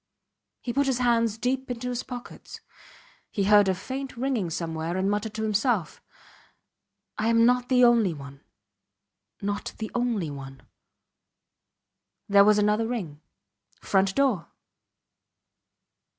He 0.61 0.73
put 0.73 0.87
his 0.87 0.97
hands 0.97 1.37
deep 1.37 1.69
into 1.69 1.89
his 1.89 2.01
pockets. 2.01 2.59
He 3.29 3.43
heard 3.43 3.67
a 3.69 3.75
faint 3.75 4.17
ringing 4.17 4.49
somewhere, 4.49 4.97
and 4.97 5.11
muttered 5.11 5.35
to 5.35 5.43
himself: 5.43 6.01
I 7.19 7.27
am 7.27 7.45
not 7.45 7.69
the 7.69 7.83
only 7.83 8.11
one... 8.11 8.43
not 9.43 9.75
the 9.77 9.91
only 9.93 10.31
one. 10.31 10.63
There 12.27 12.43
was 12.43 12.57
another 12.57 12.87
ring. 12.87 13.21
Front 13.79 14.15
door! 14.15 14.47